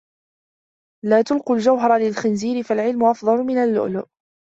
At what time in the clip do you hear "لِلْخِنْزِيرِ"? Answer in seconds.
1.97-2.63